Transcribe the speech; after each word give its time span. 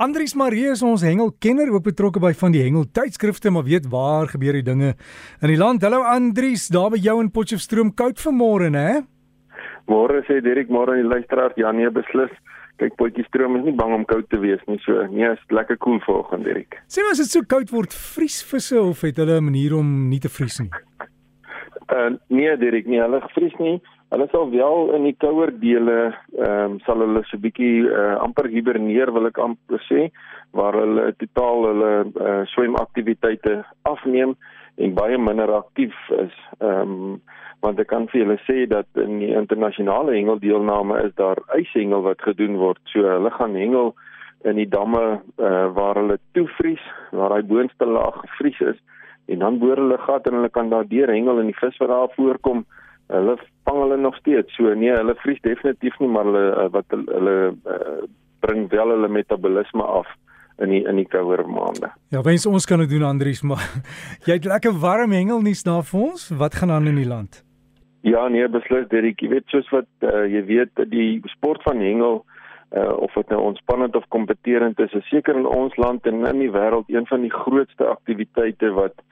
Andries 0.00 0.32
Marie 0.32 0.70
is 0.72 0.80
ons 0.80 1.02
hengelkenner 1.04 1.68
ook 1.74 1.82
betrokke 1.84 2.22
by 2.24 2.30
van 2.40 2.54
die 2.54 2.62
hengel 2.64 2.86
tydskrifte 2.88 3.50
maar 3.52 3.66
weet 3.66 3.84
waar 3.92 4.30
gebeur 4.32 4.56
die 4.56 4.64
dinge 4.64 4.94
in 4.94 5.50
die 5.52 5.58
land. 5.60 5.82
Hallo 5.84 6.00
Andries, 6.08 6.70
daar 6.72 6.94
by 6.94 7.00
jou 7.04 7.18
in 7.20 7.28
Potchefstroom 7.28 7.90
koud 7.92 8.16
vanmôre 8.22 8.70
hè? 8.72 9.02
Môre 9.92 10.22
sê 10.24 10.38
Dirk 10.40 10.72
môre 10.72 10.96
die 10.96 11.04
luisteraar 11.04 11.52
ja 11.60 11.74
nee 11.76 11.92
beslis. 11.92 12.32
Kyk 12.80 12.96
Potchefstroom 12.96 13.60
is 13.60 13.66
nie 13.68 13.76
bang 13.76 13.92
om 13.98 14.08
koud 14.08 14.24
te 14.32 14.40
wees 14.40 14.64
nie. 14.72 14.80
So 14.86 15.04
nee, 15.12 15.34
is 15.34 15.44
lekker 15.52 15.76
koel 15.76 16.00
cool 16.00 16.06
vanoggend 16.08 16.48
Dirk. 16.48 16.80
Sê 16.88 17.04
maar 17.04 17.12
as 17.18 17.20
dit 17.20 17.36
so 17.36 17.44
koud 17.44 17.68
word, 17.68 17.92
vries 17.92 18.40
visse 18.40 18.80
of 18.80 19.04
het 19.04 19.20
hulle 19.20 19.36
'n 19.36 19.50
manier 19.52 19.76
om 19.76 20.08
nie 20.08 20.22
te 20.24 20.32
vries 20.32 20.62
nie? 20.64 20.72
Uh 21.92 22.16
nee 22.30 22.56
Dirk, 22.56 22.86
nee, 22.86 23.02
hulle 23.04 23.20
vries 23.36 23.56
nie. 23.58 23.82
Hulle 24.10 24.26
sal 24.32 24.48
wel 24.50 24.88
in 24.96 25.04
die 25.06 25.16
kouer 25.22 25.52
dele 25.62 25.98
ehm 26.34 26.72
um, 26.72 26.78
sal 26.86 27.02
hulle 27.04 27.22
so 27.28 27.38
bietjie 27.38 27.84
uh, 27.86 28.16
amper 28.24 28.48
hiberneer 28.50 29.12
wil 29.14 29.28
ek 29.28 29.38
amper 29.38 29.82
sê 29.86 30.08
waar 30.58 30.74
hulle 30.74 31.12
totaal 31.20 31.68
hulle 31.68 31.90
uh, 32.08 32.40
swemaktiwiteite 32.54 33.60
afneem 33.86 34.34
en 34.82 34.96
baie 34.96 35.18
minder 35.18 35.52
aktief 35.60 35.94
is. 36.18 36.34
Ehm 36.58 36.96
um, 36.96 37.20
want 37.60 37.80
ek 37.82 37.90
kan 37.92 38.06
vir 38.08 38.22
julle 38.22 38.38
sê 38.46 38.64
dat 38.66 38.88
in 39.02 39.18
die 39.20 39.34
internasionale 39.36 40.14
hengeldeelname 40.16 41.02
is 41.04 41.14
daar 41.20 41.38
ijshengel 41.54 42.02
wat 42.06 42.22
gedoen 42.24 42.56
word. 42.56 42.80
So 42.88 43.04
hulle 43.04 43.30
gaan 43.36 43.54
hengel 43.54 43.92
in 44.48 44.56
die 44.56 44.68
damme 44.74 45.20
uh, 45.20 45.66
waar 45.76 46.00
hulle 46.00 46.16
toevries, 46.32 46.82
waar 47.12 47.36
daai 47.36 47.44
boonste 47.44 47.86
laag 47.86 48.22
gevries 48.24 48.62
is 48.72 48.80
en 49.30 49.38
dan 49.38 49.58
boor 49.62 49.78
hulle 49.78 49.98
gat 50.02 50.26
en 50.26 50.40
hulle 50.40 50.50
kan 50.50 50.70
daar 50.72 50.88
deur 50.88 51.12
hengel 51.12 51.38
en 51.38 51.50
die 51.52 51.58
vis 51.60 51.76
wat 51.82 51.92
daar 51.92 52.14
voorkom 52.16 52.64
hulle 53.14 53.36
vang 53.70 53.82
hulle 53.82 53.96
nog 53.96 54.16
steeds. 54.16 54.54
So 54.56 54.74
nee, 54.74 54.92
hulle 54.92 55.14
vries 55.22 55.40
definitief 55.46 55.98
nie, 55.98 56.08
maar 56.08 56.26
hulle 56.28 56.46
eh, 56.50 56.66
wat 56.74 56.84
hulle, 56.94 57.14
hulle 57.14 57.36
uh, 57.74 58.02
bring 58.40 58.66
wel 58.70 58.94
hulle 58.94 59.08
metabolisme 59.08 59.82
af 59.82 60.08
in 60.60 60.74
die 60.74 60.82
in 60.88 60.98
die 61.00 61.06
kouer 61.08 61.44
maande. 61.48 61.92
Ja, 62.12 62.22
wens 62.26 62.46
ons 62.46 62.66
kan 62.68 62.82
dit 62.82 62.90
doen 62.90 63.06
Andries, 63.08 63.42
maar 63.42 63.62
jy 64.26 64.40
het 64.40 64.48
lekker 64.48 64.74
warm 64.82 65.14
hengelnuus 65.16 65.64
na 65.68 65.80
vir 65.92 66.02
ons. 66.10 66.28
Wat 66.42 66.58
gaan 66.58 66.74
aan 66.74 66.90
in 66.90 67.00
die 67.00 67.08
land? 67.08 67.44
Ja, 68.02 68.26
nee, 68.32 68.48
beslis 68.48 68.88
Derek, 68.88 69.20
jy 69.20 69.28
weet 69.28 69.48
soos 69.52 69.68
wat 69.74 69.88
uh, 70.08 70.24
jy 70.24 70.40
weet 70.48 70.84
die 70.88 71.20
sport 71.34 71.62
van 71.68 71.82
hengel 71.84 72.22
uh, 72.72 72.94
of 72.96 73.12
dit 73.12 73.32
nou 73.32 73.40
ontspannend 73.50 73.96
of 73.96 74.08
kompeterend 74.08 74.80
is, 74.80 74.94
is 74.96 75.08
seker 75.12 75.36
in 75.36 75.48
ons 75.48 75.76
land 75.76 76.06
en 76.08 76.24
in 76.24 76.40
die 76.40 76.52
wêreld 76.54 76.88
een 76.88 77.04
van 77.12 77.26
die 77.26 77.32
grootste 77.34 77.84
aktiwiteite 77.92 78.72
wat 78.76 79.04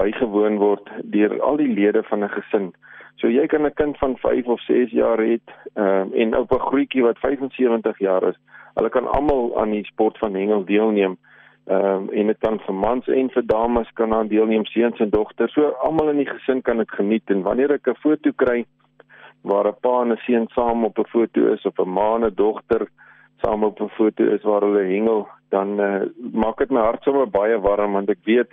bygewoon 0.00 0.56
word 0.62 0.88
deur 1.12 1.36
al 1.44 1.60
die 1.60 1.68
lede 1.68 2.00
van 2.08 2.24
'n 2.24 2.32
gesin. 2.38 2.70
So 3.16 3.28
jy 3.28 3.46
kan 3.46 3.66
'n 3.66 3.74
kind 3.74 3.98
van 3.98 4.16
5 4.16 4.46
of 4.46 4.60
6 4.60 4.90
jaar 4.90 5.18
hê 5.18 5.38
um, 5.74 6.12
en 6.12 6.36
op 6.36 6.52
'n 6.52 6.66
grootjie 6.68 7.02
wat 7.02 7.18
75 7.18 7.98
jaar 7.98 8.28
is. 8.28 8.38
Hulle 8.74 8.88
kan 8.88 9.06
almal 9.06 9.60
aan 9.60 9.70
die 9.70 9.84
sport 9.84 10.18
van 10.18 10.34
hengel 10.34 10.64
deelneem. 10.64 11.16
Ehm 11.66 11.84
um, 11.84 12.08
en 12.10 12.26
dit 12.26 12.38
kan 12.38 12.58
vir 12.58 12.74
mans 12.74 13.06
en 13.06 13.30
vir 13.30 13.46
dames 13.46 13.90
kan 13.94 14.14
aan 14.14 14.28
deelneem, 14.28 14.64
seuns 14.64 14.98
en 14.98 15.10
dogters. 15.10 15.52
So 15.52 15.68
almal 15.82 16.08
in 16.08 16.16
die 16.16 16.30
gesin 16.30 16.62
kan 16.62 16.76
dit 16.76 16.90
geniet 16.90 17.30
en 17.30 17.42
wanneer 17.42 17.72
ek 17.72 17.88
'n 17.88 17.94
foto 17.94 18.30
kry 18.36 18.64
waar 19.42 19.66
'n 19.68 19.80
pa 19.80 20.02
en 20.02 20.12
'n 20.12 20.16
seun 20.26 20.48
saam 20.48 20.84
op 20.84 20.98
'n 20.98 21.08
foto 21.08 21.52
is 21.52 21.66
of 21.66 21.78
'n 21.78 21.88
ma 21.88 22.14
en 22.14 22.24
'n 22.24 22.34
dogter 22.34 22.88
saam 23.42 23.64
op 23.64 23.80
'n 23.80 23.88
foto 23.88 24.24
is 24.24 24.42
waar 24.42 24.60
hulle 24.60 24.84
hengel, 24.84 25.28
dan 25.48 25.80
uh, 25.80 26.02
maak 26.32 26.58
dit 26.58 26.70
my 26.70 26.80
hart 26.80 27.02
sommer 27.02 27.26
baie 27.26 27.58
warm 27.60 27.92
want 27.92 28.10
ek 28.10 28.24
weet 28.24 28.50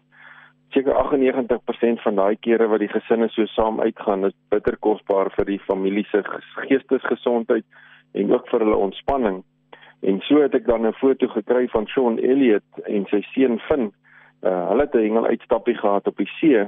seker 0.70 0.94
98% 0.94 2.02
van 2.04 2.16
daai 2.16 2.36
kere 2.40 2.68
wat 2.68 2.80
die 2.80 2.92
gesinne 2.92 3.30
so 3.30 3.46
saam 3.46 3.80
uitgaan 3.80 4.26
is 4.26 4.36
bitter 4.50 4.78
kosbaar 4.78 5.32
vir 5.36 5.46
die 5.46 5.60
familie 5.60 6.06
se 6.12 6.24
geestesgesondheid 6.56 7.66
en 8.14 8.34
ook 8.34 8.50
vir 8.50 8.66
hulle 8.66 8.76
ontspanning. 8.88 9.44
En 10.02 10.20
so 10.22 10.42
het 10.42 10.54
ek 10.54 10.66
dan 10.66 10.86
'n 10.86 10.94
foto 10.94 11.28
gekry 11.28 11.68
van 11.68 11.88
Sean 11.88 12.18
Elliot 12.20 12.64
en 12.86 13.06
sy 13.10 13.22
seun 13.34 13.60
Finn. 13.60 13.92
Uh, 14.44 14.68
hulle 14.70 14.82
het 14.82 14.96
'n 14.96 15.06
hengel 15.08 15.26
uitstappie 15.26 15.78
gehad 15.78 16.08
op 16.08 16.18
die 16.18 16.30
see. 16.40 16.68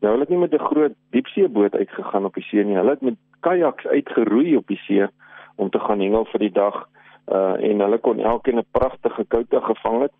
Nou 0.00 0.12
hulle 0.12 0.20
het 0.20 0.28
nie 0.28 0.38
met 0.38 0.54
'n 0.54 0.66
groot 0.70 0.94
diepseeboot 1.10 1.74
uitgegaan 1.74 2.24
op 2.24 2.34
die 2.34 2.42
see 2.42 2.64
nie. 2.64 2.76
Hulle 2.76 2.90
het 2.90 3.00
met 3.00 3.14
kajaks 3.40 3.86
uitgeroei 3.86 4.56
op 4.56 4.66
die 4.66 4.80
see 4.86 5.06
om 5.56 5.70
te 5.70 5.78
gaan 5.78 6.00
hengel 6.00 6.24
vir 6.24 6.40
die 6.40 6.52
dag. 6.52 6.88
Uh 7.28 7.54
en 7.70 7.80
hulle 7.80 7.98
kon 7.98 8.18
elkeen 8.20 8.58
'n 8.58 8.66
pragtige 8.70 9.24
kouta 9.24 9.60
gevang 9.60 10.02
het. 10.02 10.12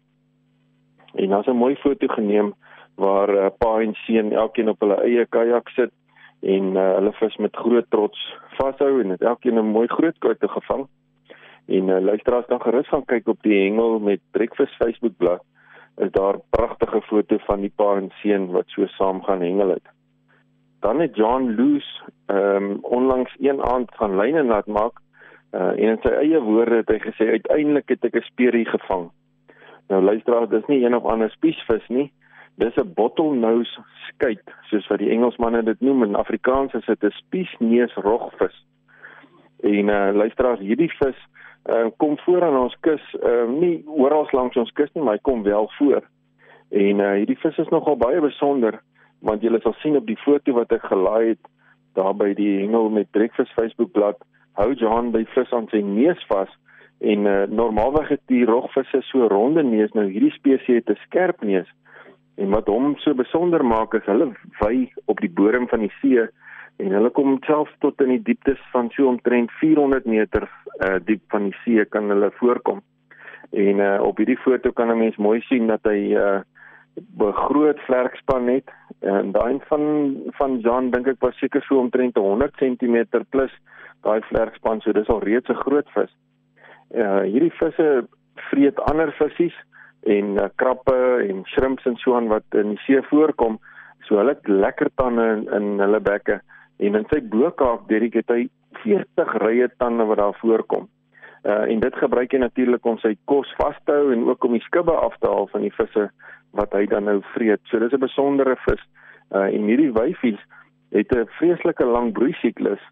En 1.15 1.29
daar's 1.29 1.47
'n 1.47 1.57
mooi 1.57 1.77
foto 1.77 2.07
geneem 2.07 2.55
waar 2.97 3.31
uh, 3.35 3.47
pa 3.59 3.81
en 3.81 3.95
seun 3.95 4.33
elkeen 4.33 4.69
op 4.69 4.81
hulle 4.81 5.01
eie 5.03 5.27
kajak 5.27 5.69
sit 5.69 5.93
en 6.41 6.75
uh, 6.77 6.91
hulle 6.99 7.13
vis 7.19 7.37
met 7.37 7.57
groot 7.57 7.87
trots 7.91 8.21
vashou 8.59 9.01
en 9.01 9.15
het 9.15 9.23
elkeen 9.23 9.59
'n 9.59 9.73
mooi 9.77 9.89
groot 9.89 10.19
koute 10.19 10.49
gevang. 10.49 10.87
En 11.67 11.89
uh, 11.89 12.01
luisteraars 12.01 12.47
kan 12.47 12.61
gerus 12.61 12.89
gaan 12.89 13.05
kyk 13.05 13.29
op 13.29 13.43
die 13.43 13.65
hengel 13.65 13.99
met 13.99 14.21
Breakfast 14.31 14.77
Facebook 14.77 15.17
bladsy. 15.17 15.45
Is 15.97 16.11
daar 16.11 16.39
pragtige 16.51 17.01
foto 17.01 17.37
van 17.39 17.61
die 17.61 17.73
pa 17.77 17.97
en 17.97 18.11
seun 18.21 18.51
wat 18.51 18.65
so 18.67 18.87
saam 18.87 19.23
gaan 19.23 19.41
hengel 19.41 19.69
het. 19.69 19.87
Dan 20.81 21.01
het 21.01 21.17
John 21.17 21.55
Loose 21.57 22.03
ehm 22.27 22.65
um, 22.65 22.79
onlangs 22.83 23.37
een 23.39 23.63
aand 23.63 23.95
gaan 23.95 24.17
lyne 24.17 24.45
laat 24.45 24.67
maak 24.67 24.99
uh, 25.55 25.61
en 25.61 25.89
in 25.95 26.01
sy 26.03 26.09
eie 26.09 26.41
woorde 26.41 26.83
het 26.83 26.89
hy 26.89 26.99
gesê 26.99 27.29
uiteindelik 27.39 27.89
het 27.89 28.05
ek 28.05 28.17
'n 28.17 28.27
speerie 28.31 28.67
gevang. 28.67 29.11
Nou 29.89 30.03
luisteraars, 30.03 30.49
dis 30.49 30.67
nie 30.67 30.85
een 30.85 30.97
of 30.97 31.05
ander 31.05 31.31
spiesvis 31.31 31.89
nie. 31.89 32.13
Dis 32.57 32.77
'n 32.77 32.93
bottlenose 32.95 33.83
skuit, 34.09 34.51
soos 34.71 34.87
wat 34.87 34.99
die 34.99 35.11
Engelsmanne 35.11 35.63
dit 35.63 35.81
noem 35.81 36.03
in 36.03 36.15
Afrikaans 36.15 36.75
is 36.75 36.87
dit 36.87 37.03
'n 37.05 37.11
spiesneusrogvis. 37.11 38.67
En 39.61 39.89
uh 39.89 40.11
luisteraars, 40.15 40.61
hierdie 40.61 40.93
vis 40.99 41.19
uh 41.67 41.87
kom 41.97 42.19
voor 42.19 42.43
aan 42.45 42.57
ons 42.57 42.77
kus, 42.81 43.03
uh 43.23 43.49
nie 43.49 43.83
oral 43.87 44.29
langs 44.31 44.57
ons 44.57 44.73
kus 44.73 44.93
nie, 44.93 45.05
maar 45.05 45.15
hy 45.15 45.23
kom 45.23 45.43
wel 45.43 45.71
voor. 45.79 46.03
En 46.71 46.99
uh 46.99 47.13
hierdie 47.13 47.39
vis 47.39 47.59
is 47.59 47.69
nogal 47.69 47.97
baie 47.97 48.21
besonder 48.21 48.83
want 49.25 49.43
jy 49.43 49.59
sal 49.61 49.75
sien 49.81 49.97
op 49.97 50.07
die 50.07 50.21
foto 50.21 50.53
wat 50.53 50.73
ek 50.73 50.85
gelaai 50.85 51.29
het 51.29 51.49
daar 51.95 52.15
by 52.15 52.35
die 52.35 52.61
hengel 52.61 52.91
met 52.91 53.11
Breakfast 53.11 53.53
Facebook 53.53 53.93
bladsy, 53.93 54.23
hou 54.53 54.73
John 54.73 55.11
by 55.11 55.25
vis 55.35 55.53
aan 55.53 55.69
sy 55.71 55.81
neus 55.81 56.27
vas 56.29 56.51
en 57.01 57.27
uh 57.27 57.47
normaalweg 57.49 58.09
het 58.09 58.23
die 58.27 58.45
rogvisse 58.45 59.01
so 59.03 59.27
ronde 59.27 59.63
neus, 59.63 59.93
nou 59.93 60.07
hierdie 60.07 60.35
spesies 60.37 60.85
het 60.85 60.91
'n 60.91 61.01
skerp 61.07 61.43
neus. 61.43 61.71
En 62.37 62.51
wat 62.51 62.67
hom 62.67 62.97
so 63.03 63.15
besonder 63.15 63.65
maak 63.65 63.95
is 63.95 64.07
hulle 64.11 64.33
wy 64.61 64.89
op 65.07 65.21
die 65.23 65.31
bodem 65.31 65.69
van 65.71 65.85
die 65.87 65.93
see 66.01 66.25
en 66.83 66.91
hulle 66.97 67.11
kom 67.15 67.37
self 67.47 67.71
tot 67.85 68.01
in 68.03 68.17
die 68.17 68.23
dieptes 68.31 68.59
van 68.73 68.91
so 68.95 69.07
omtrent 69.07 69.53
400 69.61 70.09
meter 70.11 70.49
uh, 70.83 70.97
diep 71.07 71.23
van 71.31 71.51
die 71.51 71.57
see 71.63 71.85
kan 71.87 72.11
hulle 72.11 72.33
voorkom. 72.41 72.83
En 73.55 73.79
uh, 73.79 74.01
op 74.03 74.19
hierdie 74.19 74.41
foto 74.43 74.73
kan 74.73 74.91
'n 74.91 74.99
mens 74.99 75.17
mooi 75.17 75.41
sien 75.41 75.67
dat 75.67 75.87
hy 75.87 76.15
'n 76.15 76.43
uh, 77.23 77.33
groot 77.47 77.79
vlerkspan 77.87 78.49
het 78.49 78.71
en 79.01 79.33
daai 79.33 79.59
van 79.69 80.17
van 80.39 80.59
John 80.59 80.91
dink 80.91 81.07
ek 81.07 81.21
was 81.21 81.39
seker 81.39 81.63
so 81.63 81.79
omtrent 81.79 82.17
100 82.17 82.57
cm 82.57 83.07
plus 83.31 83.53
daai 84.03 84.21
vlerkspan 84.21 84.81
so 84.81 84.93
dis 84.93 85.09
al 85.09 85.23
reeds 85.23 85.49
'n 85.49 85.63
groot 85.63 85.89
vis. 85.95 86.11
Uh, 86.95 87.23
hierdie 87.23 87.53
visse 87.53 88.07
vreet 88.51 88.81
ander 88.81 89.13
visse 89.13 89.55
en 90.07 90.37
uh, 90.37 90.49
krappe 90.57 90.97
en 91.29 91.45
shrimps 91.45 91.85
en 91.85 91.97
so 91.97 92.17
aan 92.17 92.29
wat 92.29 92.45
in 92.59 92.75
die 92.75 92.83
see 92.87 93.03
voorkom. 93.11 93.59
So 94.05 94.19
hulle 94.21 94.37
het 94.37 94.49
lekker 94.49 94.91
tande 95.01 95.25
in, 95.37 95.47
in 95.57 95.81
hulle 95.81 96.01
bekke 96.01 96.41
en 96.79 96.99
in 96.99 97.07
sy 97.11 97.21
bokaak 97.31 97.87
Derek 97.89 98.19
het 98.19 98.33
hy 98.33 98.49
40 98.83 99.37
rye 99.45 99.69
tande 99.79 100.07
wat 100.11 100.21
daar 100.21 100.37
voorkom. 100.41 100.89
Uh 101.45 101.65
en 101.71 101.81
dit 101.81 101.97
gebruik 102.01 102.33
hy 102.33 102.41
natuurlik 102.41 102.87
om 102.89 102.99
sy 103.03 103.15
kos 103.31 103.51
vas 103.61 103.77
te 103.85 103.93
hou 103.93 104.13
en 104.13 104.27
ook 104.29 104.45
om 104.45 104.57
die 104.57 104.65
skubbe 104.65 104.95
af 104.97 105.17
te 105.21 105.31
haal 105.31 105.49
van 105.53 105.65
die 105.67 105.75
visse 105.77 106.09
wat 106.57 106.73
hy 106.73 106.87
dan 106.91 107.09
nou 107.09 107.21
vreet. 107.35 107.61
So 107.69 107.79
dis 107.79 107.93
'n 107.93 108.01
besondere 108.01 108.57
vis. 108.67 108.83
Uh 109.31 109.49
en 109.53 109.69
hierdie 109.71 109.93
wyfies 109.93 110.41
het 110.91 111.13
'n 111.13 111.29
vreeslike 111.39 111.85
lang 111.85 112.13
broeisiklus 112.13 112.83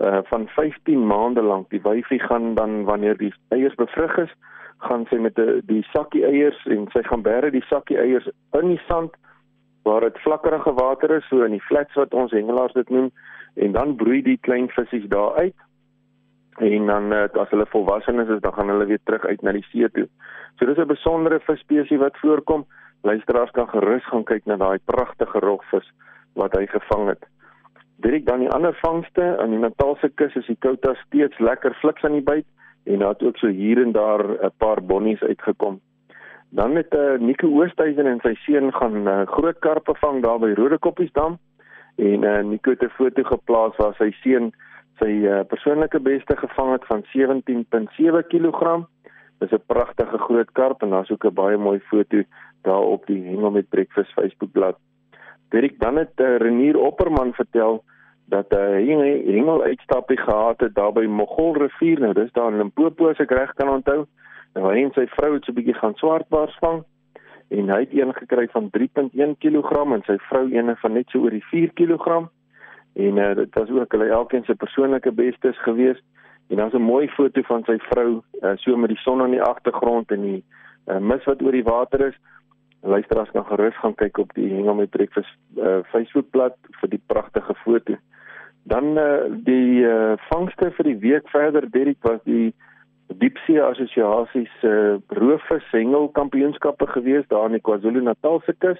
uh 0.00 0.20
van 0.30 0.48
15 0.48 1.06
maande 1.06 1.42
lank. 1.42 1.70
Die 1.70 1.82
wyfie 1.82 2.20
gaan 2.20 2.54
dan 2.54 2.84
wanneer 2.84 3.16
die 3.16 3.34
eiers 3.48 3.74
bevrug 3.74 4.16
is, 4.18 4.32
gaan 4.86 5.06
sy 5.10 5.18
met 5.22 5.36
die, 5.36 5.60
die 5.68 5.82
sakkie 5.92 6.24
eiers 6.26 6.58
en 6.66 6.88
sy 6.92 7.02
gaan 7.08 7.22
bære 7.22 7.50
die 7.54 7.64
sakkie 7.68 7.98
eiers 7.98 8.28
in 8.60 8.72
die 8.74 8.80
sand 8.88 9.14
waar 9.86 10.00
dit 10.06 10.18
vlakkerige 10.24 10.72
water 10.78 11.16
is 11.16 11.28
so 11.28 11.42
in 11.46 11.56
die 11.56 11.66
flats 11.68 11.94
wat 11.98 12.14
ons 12.14 12.34
hengelaars 12.34 12.74
dit 12.78 12.90
noem 12.90 13.10
en 13.54 13.72
dan 13.72 13.96
broei 13.96 14.22
die 14.22 14.38
klein 14.46 14.68
visse 14.76 15.06
daar 15.08 15.34
uit 15.42 15.56
en 16.58 16.86
dan 16.86 17.12
eh, 17.12 17.28
as 17.40 17.50
hulle 17.50 17.66
volwasse 17.66 18.12
is 18.12 18.40
dan 18.40 18.52
gaan 18.52 18.68
hulle 18.68 18.86
weer 18.86 19.00
terug 19.04 19.24
uit 19.24 19.42
na 19.42 19.52
die 19.52 19.64
see 19.70 19.88
toe. 19.88 20.08
So 20.58 20.66
dis 20.66 20.78
'n 20.78 20.86
besondere 20.86 21.40
visspesies 21.40 21.98
wat 21.98 22.16
voorkom. 22.16 22.66
Luisteraars 23.02 23.50
kan 23.50 23.68
gerus 23.68 24.04
gaan 24.04 24.24
kyk 24.24 24.44
na 24.46 24.56
daai 24.56 24.78
pragtige 24.84 25.38
rogvis 25.38 25.92
wat 26.34 26.52
hy 26.56 26.66
gevang 26.66 27.08
het. 27.08 27.24
Direk 27.96 28.26
dan 28.26 28.38
die 28.38 28.50
ander 28.50 28.74
vangste 28.74 29.38
aan 29.38 29.50
die 29.50 29.58
Natalse 29.58 30.08
kus 30.14 30.34
is 30.36 30.46
die 30.46 30.58
kouta 30.58 30.94
steeds 30.94 31.38
lekker 31.38 31.74
fliks 31.74 32.04
aan 32.04 32.12
die 32.12 32.22
byt 32.22 32.46
en 32.84 32.98
daar 32.98 33.08
het 33.08 33.22
ook 33.22 33.36
so 33.36 33.48
hier 33.48 33.82
en 33.82 33.92
daar 33.92 34.24
'n 34.44 34.52
paar 34.56 34.82
bonnies 34.82 35.22
uitgekom. 35.22 35.80
Dan 36.48 36.76
het 36.76 36.92
'n 36.92 36.96
uh, 36.96 37.14
eh, 37.14 37.20
Nico 37.20 37.48
Oosthuizen 37.48 38.06
en 38.06 38.20
sy 38.20 38.34
seun 38.34 38.72
gaan 38.72 39.08
uh, 39.08 39.26
groot 39.26 39.58
karpe 39.58 39.94
vang 39.94 40.22
daar 40.22 40.38
by 40.38 40.52
Rodekoppiesdam 40.54 41.38
en 41.96 42.22
uh, 42.22 42.42
Nico 42.42 42.70
het 42.70 42.82
'n 42.82 42.88
foto 42.88 43.22
geplaas 43.22 43.76
waar 43.76 43.94
sy 43.94 44.10
seun 44.10 44.52
sy 44.98 45.10
uh, 45.26 45.40
persoonlike 45.48 46.00
beste 46.00 46.36
gevang 46.36 46.72
het 46.72 46.86
van 46.86 47.02
17.7 47.16 48.26
kg. 48.28 48.86
Dis 49.38 49.50
'n 49.50 49.66
pragtige 49.66 50.18
groot 50.18 50.52
karp 50.52 50.82
en 50.82 50.90
daar's 50.90 51.10
ook 51.10 51.24
'n 51.24 51.34
baie 51.34 51.56
mooi 51.56 51.80
foto 51.80 52.22
daar 52.62 52.82
op 52.82 53.06
die 53.06 53.22
Hengel 53.24 53.50
met 53.50 53.68
Breakfast 53.68 54.12
Facebookblad. 54.12 54.76
Dirk 55.48 55.78
dan 55.78 55.96
het 55.96 56.12
uh, 56.16 56.36
Renier 56.36 56.78
Opperman 56.78 57.32
vertel 57.32 57.84
dat 58.32 58.54
hy 58.56 58.88
uh, 58.88 58.96
'n 58.96 59.34
hengel 59.36 59.62
uitstappie 59.62 60.16
gehad 60.16 60.60
het 60.60 60.74
daar 60.74 60.92
by 60.92 61.04
Mogol 61.06 61.52
rivier 61.56 62.00
nou 62.00 62.12
dis 62.12 62.32
daar 62.32 62.52
in 62.52 62.58
Limpopo 62.58 63.10
as 63.10 63.20
ek 63.20 63.30
reg 63.30 63.52
kan 63.54 63.68
onthou. 63.68 64.06
Nou 64.54 64.72
hy 64.72 64.82
en 64.82 64.92
sy 64.96 65.06
vrou 65.16 65.34
het 65.34 65.44
so 65.44 65.52
'n 65.52 65.58
bietjie 65.60 65.80
gaan 65.80 65.94
swartbaars 65.94 66.56
vang 66.60 66.84
en 67.52 67.68
hy 67.68 67.80
het 67.84 67.92
een 67.92 68.12
gekry 68.14 68.46
van 68.52 68.70
3.1 68.70 69.36
kg 69.38 69.70
en 69.96 70.02
sy 70.06 70.16
vrou 70.28 70.44
een 70.52 70.76
van 70.76 70.92
net 70.92 71.08
so 71.08 71.18
oor 71.18 71.30
die 71.30 71.44
4 71.50 71.72
kg. 71.72 72.28
En 72.92 73.16
uh, 73.16 73.34
dit 73.34 73.54
was 73.54 73.70
ook 73.70 73.92
hulle 73.92 74.08
elkeen 74.08 74.44
se 74.44 74.54
persoonlike 74.54 75.12
bestes 75.12 75.62
gewees. 75.62 76.00
En 76.48 76.56
daar's 76.56 76.74
'n 76.74 76.90
mooi 76.92 77.08
foto 77.08 77.42
van 77.42 77.64
sy 77.64 77.78
vrou 77.78 78.22
uh, 78.42 78.52
so 78.56 78.76
met 78.76 78.88
die 78.88 79.02
son 79.04 79.22
aan 79.22 79.30
die 79.36 79.42
agtergrond 79.42 80.10
en 80.10 80.22
die 80.22 80.44
uh, 80.86 80.98
mis 80.98 81.24
wat 81.24 81.42
oor 81.42 81.52
die 81.52 81.64
water 81.64 82.06
is. 82.06 82.16
Luisteraars 82.80 83.30
kan 83.30 83.44
gerus 83.44 83.76
gaan 83.78 83.94
kyk 83.94 84.18
op 84.18 84.34
die 84.34 84.48
Hengel 84.54 84.74
met 84.74 84.90
Breakfast 84.90 85.36
uh, 85.56 85.78
Facebookblad 85.92 86.56
vir 86.80 86.88
die 86.88 87.02
pragtige 87.06 87.54
foto. 87.54 87.96
Dan 88.62 88.98
uh, 88.98 89.26
die 89.44 89.82
uh, 89.82 90.14
vangste 90.30 90.70
vir 90.76 90.84
die 90.84 90.98
week 91.02 91.28
verder 91.28 91.70
Derek 91.70 91.98
was 92.06 92.20
die 92.24 92.54
diepsee 93.18 93.60
assosiasie 93.62 94.46
se 94.60 94.72
uh, 94.72 94.98
roofvis 95.18 95.66
hengel 95.74 96.08
kampioenskappe 96.18 96.86
gewees 96.94 97.26
daar 97.28 97.50
in 97.50 97.58
die 97.58 97.64
KwaZulu-Natal 97.66 98.40
se 98.46 98.54
kus 98.58 98.78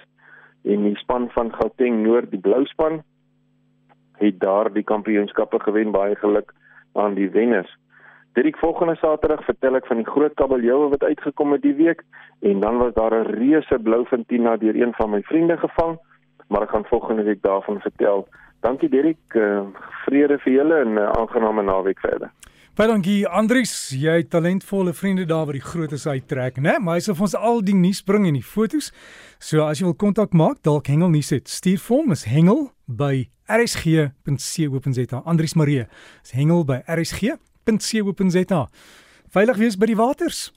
en 0.63 0.87
die 0.87 0.95
span 1.01 1.27
van 1.35 1.51
Gauteng 1.53 2.01
Noord 2.03 2.31
die 2.31 2.39
blou 2.41 2.63
span 2.71 3.01
het 4.23 4.39
daar 4.39 4.71
die 4.73 4.85
kampioenskappe 4.87 5.59
gewen 5.59 5.91
baie 5.91 6.15
geluk 6.15 6.53
aan 6.93 7.17
die 7.19 7.29
wenners. 7.29 7.69
Dit 8.33 8.57
volgende 8.57 8.95
Saterdag 8.95 9.43
vertel 9.45 9.75
ek 9.77 9.85
van 9.85 9.99
die 10.01 10.09
groot 10.09 10.33
kabeljoue 10.39 10.89
wat 10.89 11.03
uitgekom 11.03 11.51
het 11.53 11.61
die 11.61 11.75
week 11.77 12.01
en 12.41 12.63
dan 12.63 12.79
was 12.81 12.93
daar 12.93 13.13
'n 13.13 13.35
reuse 13.37 13.77
bloufintina 13.79 14.57
deur 14.57 14.75
een 14.75 14.93
van 14.93 15.09
my 15.09 15.21
vriende 15.21 15.57
gevang, 15.57 15.99
maar 16.47 16.61
ek 16.61 16.69
gaan 16.69 16.85
volgende 16.85 17.23
week 17.23 17.41
daarvan 17.41 17.79
vertel. 17.81 18.27
Dankie 18.63 18.89
Derek, 18.89 19.35
uh, 19.35 19.67
vrede 20.05 20.37
vir 20.39 20.53
julle 20.53 20.79
en 20.85 20.93
'n 20.95 20.97
uh, 20.97 21.11
aangename 21.19 21.63
naweek 21.63 21.99
verder. 21.99 22.31
Baie 22.73 22.89
dankie 22.89 23.27
Andries, 23.27 23.91
jy 23.93 24.15
het 24.17 24.29
talentvolle 24.33 24.93
vriende 24.97 25.27
daar 25.29 25.45
wat 25.45 25.53
die 25.53 25.61
grootes 25.61 26.07
uittrek, 26.07 26.55
né? 26.57 26.79
Maar 26.81 26.95
hy 26.97 27.03
sê 27.05 27.13
vir 27.13 27.27
ons 27.27 27.35
al 27.35 27.61
die 27.61 27.75
nuus 27.77 28.01
bring 28.01 28.25
en 28.25 28.33
die 28.33 28.41
fotos. 28.41 28.89
So 29.37 29.61
as 29.67 29.77
jy 29.77 29.85
wil 29.85 29.93
kontak 29.93 30.33
maak, 30.33 30.63
dalk 30.65 30.89
hengel 30.89 31.11
nuus 31.13 31.29
het. 31.29 31.45
Stuur 31.47 31.77
vir 31.77 31.97
hom, 31.97 32.11
is 32.11 32.25
hengel 32.25 32.71
by 32.87 33.29
rsg.co.za. 33.45 35.21
Andries 35.21 35.53
Marie, 35.53 35.85
is 36.23 36.33
hengel 36.33 36.65
by 36.65 36.81
rsg.co.za. 36.87 38.65
Veilig 39.37 39.57
wees 39.61 39.77
by 39.77 39.93
die 39.93 39.99
waters. 40.01 40.47